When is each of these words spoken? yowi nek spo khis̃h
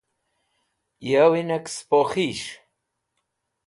yowi 1.09 1.41
nek 1.49 1.65
spo 1.77 1.99
khis̃h 2.11 2.49